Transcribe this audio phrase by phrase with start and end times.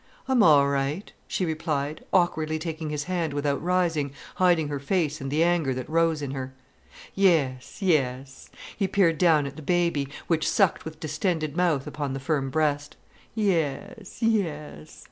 [0.27, 5.29] "I'm all right," she replied, awkwardly taking his hand without rising, hiding her face and
[5.29, 6.55] the anger that rose in her.
[7.13, 12.97] "Yes—yes"—he peered down at the baby, which sucked with distended mouth upon the firm breast.
[13.35, 14.99] "Yes, yes."